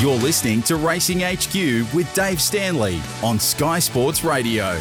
You're 0.00 0.16
listening 0.16 0.60
to 0.64 0.76
Racing 0.76 1.20
HQ 1.20 1.94
with 1.94 2.12
Dave 2.12 2.38
Stanley 2.38 3.00
on 3.22 3.38
Sky 3.40 3.78
Sports 3.78 4.22
Radio. 4.22 4.78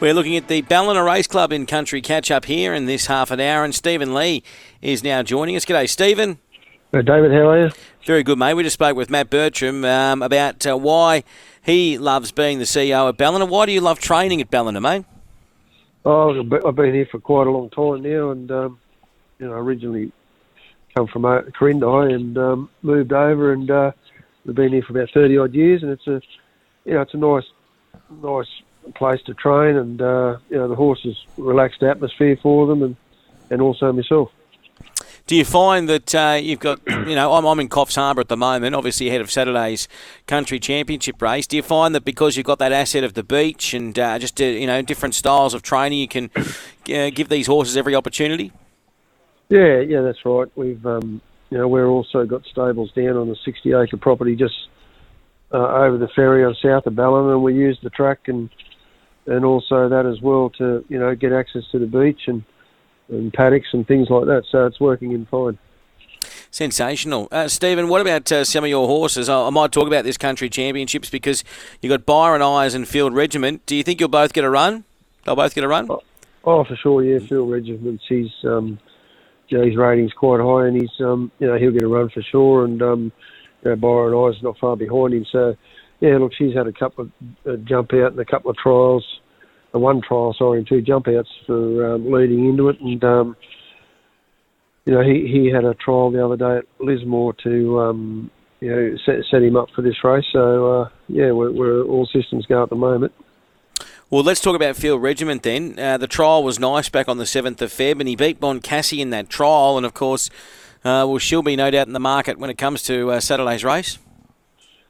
We're 0.00 0.14
looking 0.14 0.36
at 0.36 0.48
the 0.48 0.62
Ballina 0.62 1.04
Race 1.04 1.28
Club 1.28 1.52
in 1.52 1.64
Country 1.64 2.02
Catch 2.02 2.32
Up 2.32 2.46
here 2.46 2.74
in 2.74 2.86
this 2.86 3.06
half 3.06 3.30
an 3.30 3.38
hour, 3.38 3.62
and 3.62 3.72
Stephen 3.72 4.12
Lee 4.12 4.42
is 4.82 5.04
now 5.04 5.22
joining 5.22 5.54
us. 5.54 5.64
G'day, 5.64 5.88
Stephen. 5.88 6.38
Hey, 6.90 7.02
David, 7.02 7.30
how 7.30 7.50
are 7.50 7.66
you? 7.66 7.70
Very 8.04 8.24
good, 8.24 8.36
mate. 8.36 8.54
We 8.54 8.64
just 8.64 8.74
spoke 8.74 8.96
with 8.96 9.10
Matt 9.10 9.30
Bertram 9.30 9.84
um, 9.84 10.22
about 10.22 10.66
uh, 10.66 10.76
why 10.76 11.22
he 11.62 11.96
loves 11.96 12.32
being 12.32 12.58
the 12.58 12.64
CEO 12.64 13.08
at 13.08 13.16
Ballina. 13.16 13.46
Why 13.46 13.64
do 13.64 13.70
you 13.70 13.80
love 13.80 14.00
training 14.00 14.40
at 14.40 14.50
Ballina, 14.50 14.80
mate? 14.80 15.04
Oh, 16.04 16.36
I've 16.66 16.74
been- 16.74 16.94
here 16.94 17.06
for 17.08 17.20
quite 17.20 17.46
a 17.46 17.50
long 17.50 17.70
time 17.70 18.02
now, 18.02 18.30
and 18.32 18.50
um, 18.50 18.78
you 19.38 19.46
know, 19.46 19.52
originally 19.52 20.10
come 20.94 21.06
from 21.06 21.24
uh, 21.24 21.42
Corindi 21.58 22.14
and 22.14 22.36
um, 22.38 22.70
moved 22.82 23.12
over, 23.12 23.52
and 23.52 23.70
uh, 23.70 23.92
we've 24.44 24.54
been 24.54 24.72
here 24.72 24.82
for 24.82 24.92
about 24.92 25.10
thirty 25.12 25.38
odd 25.38 25.54
years, 25.54 25.82
and 25.82 25.92
it's 25.92 26.06
a, 26.06 26.20
you 26.84 26.94
know, 26.94 27.02
it's 27.02 27.14
a 27.14 27.18
nice, 27.18 27.44
nice 28.22 28.48
place 28.94 29.22
to 29.22 29.34
train, 29.34 29.76
and 29.76 30.00
uh, 30.00 30.38
you 30.48 30.56
know, 30.56 30.68
the 30.68 30.74
horses 30.74 31.16
relaxed 31.36 31.82
atmosphere 31.82 32.38
for 32.42 32.66
them, 32.66 32.82
and 32.82 32.96
and 33.50 33.60
also 33.60 33.92
myself. 33.92 34.30
Do 35.26 35.36
you 35.36 35.44
find 35.44 35.88
that 35.88 36.12
uh, 36.12 36.40
you've 36.42 36.58
got, 36.58 36.80
you 36.88 37.14
know, 37.14 37.34
I'm, 37.34 37.44
I'm 37.44 37.60
in 37.60 37.68
Coffs 37.68 37.94
Harbour 37.94 38.20
at 38.20 38.28
the 38.28 38.36
moment, 38.36 38.74
obviously 38.74 39.06
ahead 39.06 39.20
of 39.20 39.30
Saturday's 39.30 39.86
country 40.26 40.58
championship 40.58 41.22
race. 41.22 41.46
Do 41.46 41.56
you 41.56 41.62
find 41.62 41.94
that 41.94 42.04
because 42.04 42.36
you've 42.36 42.46
got 42.46 42.58
that 42.58 42.72
asset 42.72 43.04
of 43.04 43.14
the 43.14 43.22
beach 43.22 43.72
and 43.72 43.96
uh, 43.96 44.18
just, 44.18 44.40
uh, 44.40 44.44
you 44.44 44.66
know, 44.66 44.82
different 44.82 45.14
styles 45.14 45.54
of 45.54 45.62
training, 45.62 46.00
you 46.00 46.08
can 46.08 46.30
uh, 46.36 47.10
give 47.10 47.28
these 47.28 47.46
horses 47.46 47.76
every 47.76 47.94
opportunity? 47.94 48.50
Yeah, 49.50 49.80
yeah, 49.80 50.00
that's 50.00 50.24
right. 50.24 50.48
We've, 50.54 50.84
um, 50.86 51.20
you 51.50 51.58
know, 51.58 51.68
we're 51.68 51.88
also 51.88 52.24
got 52.24 52.46
stables 52.46 52.92
down 52.92 53.16
on 53.16 53.28
a 53.28 53.36
60 53.44 53.72
acre 53.72 53.96
property 53.96 54.36
just 54.36 54.54
uh, 55.52 55.56
over 55.56 55.98
the 55.98 56.08
ferry 56.08 56.44
on 56.44 56.54
south 56.62 56.86
of 56.86 56.94
Ballina, 56.94 57.34
and 57.34 57.42
we 57.42 57.54
use 57.54 57.78
the 57.82 57.90
track 57.90 58.20
and 58.26 58.48
and 59.26 59.44
also 59.44 59.88
that 59.88 60.06
as 60.06 60.20
well 60.22 60.50
to 60.50 60.84
you 60.88 60.98
know 60.98 61.14
get 61.14 61.32
access 61.32 61.62
to 61.70 61.78
the 61.78 61.86
beach 61.86 62.22
and 62.26 62.42
and 63.08 63.32
paddocks 63.32 63.68
and 63.72 63.86
things 63.86 64.08
like 64.08 64.26
that. 64.26 64.44
So 64.50 64.66
it's 64.66 64.80
working 64.80 65.12
in 65.12 65.26
fine. 65.26 65.58
Sensational. 66.52 67.28
Uh, 67.32 67.48
Stephen, 67.48 67.88
what 67.88 68.00
about 68.00 68.30
uh, 68.30 68.44
some 68.44 68.64
of 68.64 68.70
your 68.70 68.86
horses? 68.86 69.28
I, 69.28 69.46
I 69.46 69.50
might 69.50 69.72
talk 69.72 69.86
about 69.88 70.04
this 70.04 70.16
country 70.16 70.48
championships 70.48 71.10
because 71.10 71.42
you've 71.80 71.90
got 71.90 72.06
Byron 72.06 72.42
Eyes 72.42 72.74
and 72.74 72.86
Field 72.86 73.14
Regiment. 73.14 73.66
Do 73.66 73.74
you 73.74 73.82
think 73.82 74.00
you'll 74.00 74.08
both 74.08 74.32
get 74.32 74.44
a 74.44 74.50
run? 74.50 74.84
They'll 75.24 75.36
both 75.36 75.54
get 75.54 75.64
a 75.64 75.68
run? 75.68 75.88
Oh, 76.44 76.64
for 76.64 76.76
sure, 76.76 77.04
yeah. 77.04 77.18
Field 77.18 77.50
Regiments, 77.50 78.04
he's 78.08 78.32
um, 78.44 78.78
you 79.50 79.58
know, 79.58 79.64
his 79.64 79.76
rating's 79.76 80.12
quite 80.12 80.40
high, 80.40 80.66
and 80.66 80.80
he's 80.80 80.90
um, 81.00 81.30
you 81.38 81.46
know 81.46 81.58
he'll 81.58 81.72
get 81.72 81.82
a 81.82 81.88
run 81.88 82.08
for 82.10 82.22
sure. 82.22 82.64
And 82.64 82.80
um, 82.82 83.12
you 83.62 83.70
know, 83.70 83.76
Byron 83.76 84.14
Eyes 84.14 84.42
not 84.42 84.58
far 84.58 84.76
behind 84.76 85.14
him, 85.14 85.26
so 85.30 85.54
yeah. 86.00 86.16
Look, 86.18 86.32
she's 86.36 86.54
had 86.54 86.66
a 86.66 86.72
couple 86.72 87.04
of 87.04 87.10
uh, 87.46 87.56
jump 87.64 87.92
out 87.94 88.12
and 88.12 88.20
a 88.20 88.24
couple 88.24 88.50
of 88.50 88.56
trials, 88.56 89.04
uh, 89.74 89.78
one 89.78 90.00
trial, 90.06 90.34
sorry, 90.38 90.58
and 90.58 90.68
two 90.68 90.80
jump 90.80 91.08
outs 91.08 91.28
for 91.46 91.94
um, 91.94 92.10
leading 92.10 92.46
into 92.48 92.68
it, 92.68 92.80
and 92.80 93.02
um, 93.04 93.36
you 94.84 94.94
know 94.94 95.02
he 95.02 95.28
he 95.30 95.50
had 95.52 95.64
a 95.64 95.74
trial 95.74 96.10
the 96.10 96.24
other 96.24 96.36
day 96.36 96.58
at 96.58 96.84
Lismore 96.84 97.34
to 97.44 97.80
um, 97.80 98.30
you 98.60 98.70
know 98.70 98.96
set, 99.04 99.16
set 99.30 99.42
him 99.42 99.56
up 99.56 99.68
for 99.74 99.82
this 99.82 100.02
race. 100.04 100.24
So 100.32 100.82
uh, 100.82 100.88
yeah, 101.08 101.32
we're, 101.32 101.52
we're 101.52 101.82
all 101.84 102.06
systems 102.06 102.46
go 102.46 102.62
at 102.62 102.70
the 102.70 102.76
moment. 102.76 103.12
Well, 104.10 104.24
let's 104.24 104.40
talk 104.40 104.56
about 104.56 104.74
Field 104.74 105.00
Regiment 105.00 105.44
then. 105.44 105.78
Uh, 105.78 105.96
the 105.96 106.08
trial 106.08 106.42
was 106.42 106.58
nice 106.58 106.88
back 106.88 107.08
on 107.08 107.18
the 107.18 107.24
7th 107.24 107.62
of 107.62 107.70
Feb, 107.70 108.00
and 108.00 108.08
he 108.08 108.16
beat 108.16 108.40
Bon 108.40 108.58
Cassie 108.58 109.00
in 109.00 109.10
that 109.10 109.30
trial, 109.30 109.76
and 109.76 109.86
of 109.86 109.94
course, 109.94 110.28
uh, 110.84 111.06
well, 111.06 111.18
she'll 111.18 111.42
be 111.42 111.54
no 111.54 111.70
doubt 111.70 111.86
in 111.86 111.92
the 111.92 112.00
market 112.00 112.36
when 112.36 112.50
it 112.50 112.58
comes 112.58 112.82
to 112.82 113.12
uh, 113.12 113.20
Saturday's 113.20 113.62
race. 113.62 113.98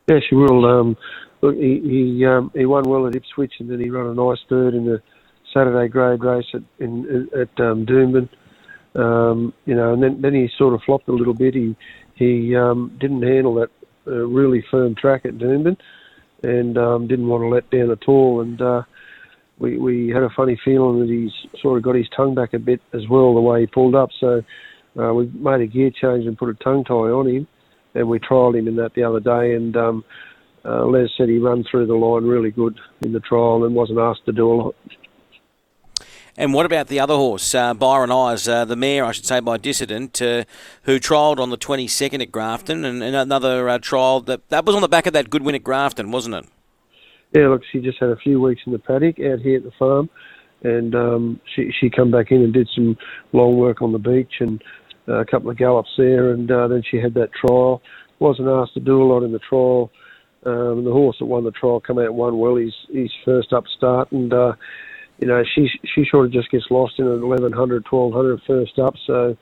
Yeah, 0.08 0.20
she 0.27 0.34
will. 0.34 0.64
Um, 0.64 0.96
look, 1.42 1.54
he 1.54 1.80
he, 1.80 2.24
um, 2.24 2.50
he 2.54 2.64
won 2.64 2.88
well 2.88 3.06
at 3.06 3.14
Ipswich, 3.14 3.52
and 3.58 3.70
then 3.70 3.78
he 3.78 3.90
ran 3.90 4.06
a 4.06 4.14
nice 4.14 4.38
third 4.48 4.72
in 4.72 4.86
the 4.86 5.02
Saturday 5.52 5.88
grade 5.88 6.24
race 6.24 6.46
at 6.55 6.62
in, 6.78 7.28
at 7.34 7.62
um, 7.62 7.84
Doomben. 7.84 8.27
Um, 8.95 9.52
you 9.66 9.74
know, 9.74 9.92
and 9.92 10.02
then 10.02 10.22
then 10.22 10.33
he 10.33 10.48
sort 10.56 10.72
of 10.72 10.80
flopped 10.86 11.08
a 11.08 11.12
little 11.12 11.34
bit. 11.34 11.52
He 11.52 11.77
he 12.14 12.56
um, 12.56 12.96
didn't 12.98 13.22
handle 13.22 13.55
that 13.56 13.70
uh, 14.06 14.12
really 14.12 14.64
firm 14.70 14.95
track 14.95 15.27
at 15.27 15.36
Doomben, 15.36 15.77
and 16.42 16.78
um, 16.78 17.06
didn't 17.06 17.28
want 17.28 17.42
to 17.42 17.48
let 17.48 17.70
down 17.70 17.90
at 17.90 18.08
all. 18.08 18.40
And 18.40 18.62
uh, 18.62 18.83
we 19.60 19.78
we 19.78 20.08
had 20.08 20.22
a 20.22 20.30
funny 20.30 20.58
feeling 20.64 21.00
that 21.00 21.08
he's 21.08 21.60
sort 21.60 21.76
of 21.76 21.84
got 21.84 21.94
his 21.94 22.08
tongue 22.16 22.34
back 22.34 22.54
a 22.54 22.58
bit 22.58 22.80
as 22.92 23.06
well, 23.08 23.34
the 23.34 23.40
way 23.40 23.60
he 23.60 23.66
pulled 23.66 23.94
up. 23.94 24.10
So 24.18 24.42
uh, 24.98 25.14
we 25.14 25.26
made 25.34 25.60
a 25.60 25.66
gear 25.66 25.90
change 25.90 26.26
and 26.26 26.36
put 26.36 26.48
a 26.48 26.54
tongue 26.54 26.84
tie 26.84 26.94
on 26.94 27.28
him, 27.28 27.46
and 27.94 28.08
we 28.08 28.18
trialled 28.18 28.58
him 28.58 28.66
in 28.66 28.76
that 28.76 28.94
the 28.94 29.04
other 29.04 29.20
day. 29.20 29.54
And 29.54 29.76
um, 29.76 30.04
uh, 30.64 30.86
Les 30.86 31.10
said 31.16 31.28
he 31.28 31.38
ran 31.38 31.64
through 31.70 31.86
the 31.86 31.94
line 31.94 32.24
really 32.24 32.50
good 32.50 32.78
in 33.02 33.12
the 33.12 33.20
trial 33.20 33.64
and 33.64 33.74
wasn't 33.74 33.98
asked 33.98 34.24
to 34.26 34.32
do 34.32 34.50
a 34.50 34.54
lot. 34.54 34.76
And 36.36 36.54
what 36.54 36.64
about 36.64 36.86
the 36.86 37.00
other 37.00 37.16
horse, 37.16 37.54
uh, 37.54 37.74
Byron 37.74 38.10
Eyes, 38.10 38.48
uh, 38.48 38.64
the 38.64 38.77
mare, 38.77 39.04
I 39.04 39.12
should 39.12 39.27
say, 39.27 39.40
by 39.40 39.58
Dissident, 39.58 40.22
uh, 40.22 40.44
who 40.84 40.98
trialled 40.98 41.38
on 41.38 41.50
the 41.50 41.58
22nd 41.58 42.22
at 42.22 42.32
Grafton, 42.32 42.84
and, 42.84 43.02
and 43.02 43.14
another 43.14 43.68
uh, 43.68 43.78
trial 43.78 44.20
that 44.22 44.48
that 44.48 44.64
was 44.64 44.74
on 44.74 44.80
the 44.80 44.88
back 44.88 45.06
of 45.06 45.12
that 45.12 45.28
good 45.28 45.42
win 45.42 45.54
at 45.54 45.64
Grafton, 45.64 46.10
wasn't 46.10 46.36
it? 46.36 46.46
Yeah, 47.33 47.48
look, 47.48 47.63
she 47.70 47.80
just 47.80 47.98
had 48.01 48.11
a 48.11 48.17
few 48.17 48.41
weeks 48.41 48.63
in 48.67 48.73
the 48.73 48.79
paddock 48.79 49.20
out 49.20 49.41
here 49.41 49.58
at 49.58 49.64
the 49.64 49.70
farm, 49.79 50.11
and 50.63 50.95
um, 50.95 51.41
she 51.55 51.70
she 51.79 51.89
come 51.89 52.11
back 52.11 52.33
in 52.33 52.42
and 52.42 52.52
did 52.52 52.68
some 52.74 52.96
long 53.33 53.57
work 53.57 53.83
on 53.83 53.92
the 53.92 53.98
beach 53.98 54.35
and 54.41 54.63
uh, 55.08 55.20
a 55.20 55.24
couple 55.24 55.51
of 55.51 55.57
gallops 55.57 55.90
there, 55.96 56.33
and 56.33 56.51
uh, 56.51 56.67
then 56.69 56.83
she 56.90 56.96
had 56.96 57.14
that 57.14 57.30
trial. 57.33 57.83
wasn't 58.19 58.48
asked 58.48 58.74
to 58.74 58.80
do 58.80 59.01
a 59.01 59.05
lot 59.05 59.23
in 59.23 59.33
the 59.33 59.39
trial. 59.39 59.90
Um, 60.45 60.85
the 60.85 60.92
horse 60.92 61.17
that 61.19 61.27
won 61.27 61.45
the 61.45 61.51
trial 61.51 61.80
come 61.80 61.98
out 61.98 62.07
and 62.07 62.17
won 62.17 62.39
well. 62.39 62.57
His 62.57 62.74
his 62.92 63.13
first 63.24 63.52
up 63.52 63.64
start, 63.77 64.11
and 64.11 64.33
uh, 64.33 64.55
you 65.20 65.29
know 65.29 65.45
she 65.55 65.69
she 65.95 66.05
sort 66.11 66.27
of 66.27 66.33
just 66.33 66.51
gets 66.51 66.64
lost 66.70 66.98
in 66.98 67.07
an 67.07 67.27
1100, 67.27 67.85
1200 67.89 68.40
first 68.46 68.79
up. 68.79 68.95
So 69.07 69.36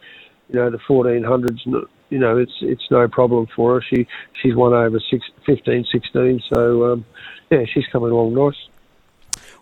you 0.49 0.55
know 0.57 0.71
the 0.71 0.79
1400s, 0.79 1.89
you 2.11 2.19
know 2.19 2.39
it's 2.39 2.53
it's 2.63 2.91
no 2.91 3.09
problem 3.09 3.47
for 3.55 3.75
her. 3.75 3.83
She 3.89 4.07
she's 4.43 4.55
won 4.55 4.73
over 4.73 5.01
six, 5.11 5.25
15, 5.47 5.87
16. 5.91 6.43
So 6.53 6.93
um, 6.93 7.05
yeah, 7.51 7.65
she's 7.73 7.87
coming 7.93 8.11
along 8.11 8.35
nice. 8.35 8.69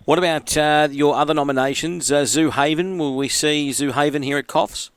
What 0.05 0.19
about 0.19 0.57
uh, 0.57 0.89
your 0.91 1.17
other 1.17 1.35
nominations? 1.35 2.13
Uh, 2.13 2.25
Zoo 2.25 2.51
Haven, 2.53 2.97
will 2.97 3.17
we 3.17 3.29
see 3.29 3.73
Zoo 3.73 3.91
Haven 3.91 4.23
here 4.23 4.39
at 4.39 4.47
Coffs? 4.47 4.91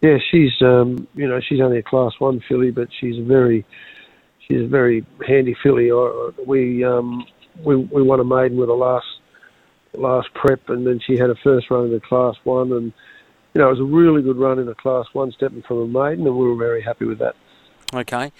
Yeah, 0.00 0.16
she's 0.30 0.52
um, 0.62 1.06
you 1.14 1.28
know 1.28 1.40
she's 1.40 1.60
only 1.60 1.78
a 1.78 1.82
class 1.82 2.12
one 2.18 2.42
filly, 2.48 2.70
but 2.70 2.88
she's 2.98 3.18
a 3.18 3.22
very 3.22 3.64
she's 4.48 4.62
a 4.62 4.66
very 4.66 5.04
handy 5.26 5.56
filly. 5.62 5.90
We 6.46 6.82
um, 6.84 7.26
we 7.62 7.76
we 7.76 8.02
won 8.02 8.20
a 8.20 8.24
maiden 8.24 8.56
with 8.56 8.68
a 8.68 8.74
last 8.74 9.06
last 9.94 10.28
prep, 10.34 10.68
and 10.68 10.86
then 10.86 11.00
she 11.06 11.16
had 11.16 11.30
a 11.30 11.36
first 11.44 11.70
run 11.70 11.84
in 11.84 11.92
the 11.92 12.00
class 12.00 12.34
one, 12.44 12.72
and 12.72 12.92
you 13.54 13.60
know 13.60 13.68
it 13.68 13.78
was 13.78 13.80
a 13.80 13.84
really 13.84 14.22
good 14.22 14.36
run 14.36 14.58
in 14.58 14.66
the 14.66 14.74
class 14.74 15.06
one, 15.12 15.32
stepping 15.32 15.62
from 15.62 15.78
a 15.78 15.86
maiden, 15.86 16.26
and 16.26 16.36
we 16.36 16.48
were 16.48 16.56
very 16.56 16.82
happy 16.82 17.04
with 17.04 17.18
that. 17.18 17.34
Okay. 17.94 18.32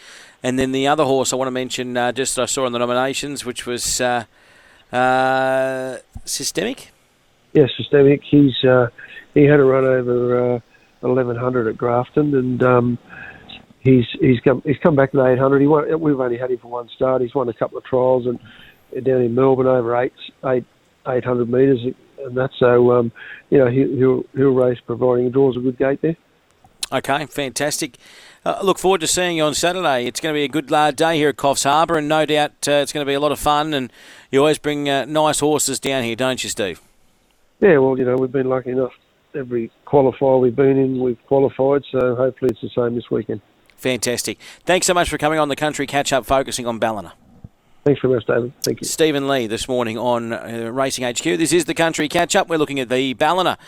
And 0.43 0.59
then 0.59 0.73
the 0.73 0.89
other 0.89 1.05
horse 1.05 1.33
I 1.33 1.37
want 1.37 1.49
to 1.49 1.53
mention, 1.53 1.97
uh, 1.97 2.11
just 2.13 2.39
I 2.39 2.47
saw 2.47 2.67
in 2.67 2.73
the 2.73 2.79
nominations, 2.79 3.45
which 3.45 3.67
was 3.67 4.01
uh, 4.01 4.25
uh, 4.93 5.99
Systemic. 6.25 6.91
Yeah, 7.53 7.67
systemic. 7.77 8.23
He's 8.25 8.65
uh, 8.65 8.89
he 9.35 9.45
had 9.45 9.61
a 9.61 9.65
run 9.65 9.85
over 9.85 10.55
uh, 10.55 10.61
1100 11.01 11.69
at 11.69 11.77
Grafton, 11.77 12.35
and 12.35 12.63
um, 12.63 12.99
he's 13.81 14.07
he's 14.21 14.41
come 14.41 14.63
he's 14.65 14.79
come 14.79 14.97
back 14.97 15.11
to 15.11 15.19
the 15.19 15.27
800. 15.27 15.61
He 15.61 15.67
won, 15.67 16.01
we've 16.01 16.19
only 16.19 16.39
had 16.39 16.51
him 16.51 16.59
for 16.59 16.69
one 16.69 16.89
start. 16.97 17.21
He's 17.21 17.35
won 17.35 17.49
a 17.51 17.53
couple 17.53 17.77
of 17.77 17.85
trials 17.85 18.27
and 18.27 18.39
down 19.05 19.21
in 19.23 19.35
Melbourne 19.35 19.67
over 19.67 19.97
eight 19.97 20.13
eight 20.47 20.65
800 21.07 21.49
metres 21.49 21.81
and 22.25 22.37
that. 22.37 22.51
So 22.59 22.93
um, 22.93 23.13
you 23.51 23.59
know 23.59 23.69
he, 23.69 23.97
he'll 23.97 24.25
he'll 24.35 24.55
race 24.55 24.79
providing 24.87 25.27
he 25.27 25.31
draws 25.31 25.57
a 25.57 25.61
good 25.61 25.79
gate 25.79 26.01
there. 26.03 26.17
Okay, 26.93 27.25
fantastic. 27.25 27.97
Uh, 28.45 28.61
look 28.63 28.79
forward 28.79 29.01
to 29.01 29.07
seeing 29.07 29.39
you 29.39 29.45
on 29.45 29.55
Saturday. 29.55 30.07
It's 30.07 30.21
going 30.21 30.35
to 30.35 30.39
be 30.39 30.45
a 30.45 30.49
good 30.49 30.71
uh, 30.71 30.91
day 30.91 31.17
here 31.17 31.31
at 31.31 31.37
Coffs 31.37 31.65
Harbour, 31.65 31.97
and 31.97 32.07
no 32.07 32.27
doubt 32.27 32.69
uh, 32.69 32.73
it's 32.73 32.93
going 32.93 33.05
to 33.05 33.09
be 33.09 33.15
a 33.15 33.21
lot 33.21 33.33
of 33.33 33.39
fun. 33.39 33.73
And 33.73 33.91
you 34.31 34.41
always 34.41 34.59
bring 34.59 34.91
uh, 34.91 35.07
nice 35.07 35.41
horses 35.41 35.81
down 35.81 36.03
here, 36.03 36.17
don't 36.17 36.43
you, 36.45 36.51
Steve? 36.51 36.83
Yeah, 37.61 37.79
well, 37.79 37.97
you 37.97 38.05
know, 38.05 38.17
we've 38.17 38.33
been 38.33 38.49
lucky 38.49 38.71
enough. 38.71 38.93
Every 39.35 39.71
qualifier 39.87 40.39
we've 40.39 40.55
been 40.55 40.77
in, 40.77 41.01
we've 41.01 41.25
qualified. 41.27 41.85
So 41.91 42.15
hopefully 42.15 42.51
it's 42.51 42.61
the 42.61 42.69
same 42.69 42.95
this 42.95 43.11
weekend. 43.11 43.41
Fantastic. 43.77 44.39
Thanks 44.67 44.87
so 44.87 44.93
much 44.93 45.09
for 45.09 45.17
coming 45.17 45.39
on 45.39 45.49
the 45.49 45.57
Country 45.57 45.87
Catch 45.87 46.13
Up, 46.13 46.27
focusing 46.27 46.67
on 46.67 46.79
Ballina. 46.79 47.15
Thanks 47.85 48.01
very 48.01 48.15
much, 48.15 48.27
David. 48.27 48.53
Thank 48.63 48.81
you. 48.81 48.87
Stephen 48.87 49.27
Lee 49.27 49.49
this 49.49 49.67
morning 49.67 49.99
on 49.99 50.33
uh, 50.33 50.71
Racing 50.73 51.05
HQ. 51.05 51.25
This 51.25 51.53
is 51.53 51.65
the 51.65 51.75
Country 51.75 52.09
Catch 52.09 52.37
Up. 52.37 52.49
We're 52.49 52.59
looking 52.59 52.79
at 52.79 52.89
the 52.89 53.15
Ballina 53.15 53.59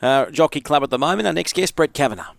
uh, 0.00 0.30
Jockey 0.30 0.60
Club 0.60 0.84
at 0.84 0.90
the 0.90 0.98
moment. 0.98 1.26
Our 1.26 1.32
next 1.32 1.54
guest, 1.54 1.74
Brett 1.74 1.92
Kavanagh. 1.92 2.34